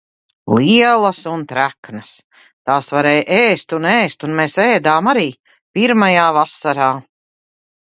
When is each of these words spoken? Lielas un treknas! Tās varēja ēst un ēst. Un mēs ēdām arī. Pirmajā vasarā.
Lielas 0.59 1.19
un 1.31 1.43
treknas! 1.51 2.15
Tās 2.71 2.91
varēja 2.97 3.29
ēst 3.37 3.79
un 3.81 3.89
ēst. 3.93 4.29
Un 4.31 4.37
mēs 4.43 4.59
ēdām 4.67 5.15
arī. 5.17 5.31
Pirmajā 5.77 6.29
vasarā. 6.43 6.95